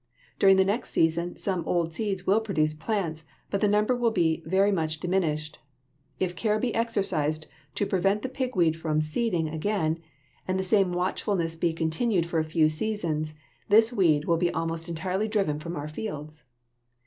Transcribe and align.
During 0.39 0.55
the 0.57 0.65
next 0.65 0.89
season 0.89 1.35
some 1.37 1.63
old 1.67 1.93
seeds 1.93 2.25
will 2.25 2.39
produce 2.41 2.73
plants, 2.73 3.23
but 3.51 3.61
the 3.61 3.67
number 3.67 3.95
will 3.95 4.09
be 4.09 4.41
very 4.47 4.71
much 4.71 4.99
diminished. 4.99 5.59
If 6.19 6.35
care 6.35 6.57
be 6.57 6.73
exercised 6.73 7.45
to 7.75 7.85
prevent 7.85 8.23
the 8.23 8.27
pigweed 8.29 8.75
from 8.75 9.01
seeding 9.01 9.47
again, 9.49 9.99
and 10.47 10.57
the 10.57 10.63
same 10.63 10.91
watchfulness 10.91 11.55
be 11.55 11.71
continued 11.71 12.25
for 12.25 12.39
a 12.39 12.43
few 12.43 12.67
seasons, 12.67 13.35
this 13.69 13.93
weed 13.93 14.25
will 14.25 14.37
be 14.37 14.49
almost 14.49 14.89
entirely 14.89 15.27
driven 15.27 15.59
from 15.59 15.75
our 15.75 15.87
fields. 15.87 16.45